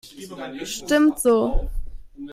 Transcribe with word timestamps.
Stimmt 0.73 1.19
so. 1.21 1.69